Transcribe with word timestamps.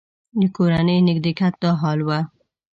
د 0.39 0.41
کورني 0.55 0.97
نږدېکت 1.07 1.53
دا 1.61 1.71
حال 1.81 1.99
و. 2.03 2.09